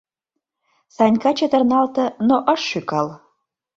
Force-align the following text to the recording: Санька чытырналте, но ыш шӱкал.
Санька 0.95 1.31
чытырналте, 1.37 2.05
но 2.27 2.35
ыш 2.53 2.61
шӱкал. 2.69 3.07